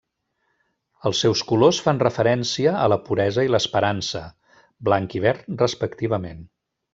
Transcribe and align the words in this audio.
Els 1.09 1.19
seus 1.25 1.43
colors 1.51 1.81
fan 1.87 2.01
referència 2.03 2.73
a 2.85 2.87
la 2.93 2.97
puresa 3.09 3.45
i 3.49 3.53
l'esperança, 3.57 4.23
blanc 4.89 5.17
i 5.21 5.23
verd 5.27 5.55
respectivament. 5.65 6.43